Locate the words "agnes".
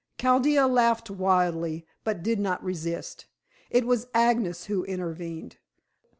4.15-4.65